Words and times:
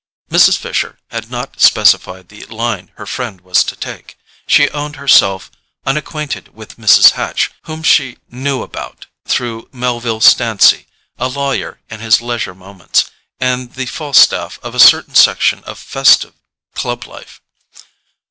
Mrs. 0.31 0.57
Fisher 0.57 0.97
had 1.11 1.29
not 1.29 1.59
specified 1.61 2.29
the 2.29 2.43
line 2.47 2.89
her 2.95 3.05
friend 3.05 3.39
was 3.41 3.63
to 3.65 3.75
take; 3.75 4.17
she 4.47 4.67
owned 4.71 4.95
herself 4.95 5.51
unacquainted 5.85 6.55
with 6.55 6.77
Mrs. 6.79 7.11
Hatch, 7.11 7.51
whom 7.65 7.83
she 7.83 8.17
"knew 8.27 8.63
about" 8.63 9.05
through 9.27 9.69
Melville 9.71 10.19
Stancy, 10.19 10.87
a 11.19 11.27
lawyer 11.27 11.81
in 11.87 11.99
his 11.99 12.19
leisure 12.19 12.55
moments, 12.55 13.11
and 13.39 13.75
the 13.75 13.85
Falstaff 13.85 14.57
of 14.63 14.73
a 14.73 14.79
certain 14.79 15.13
section 15.13 15.63
of 15.65 15.77
festive 15.77 16.33
club 16.73 17.05
life. 17.05 17.39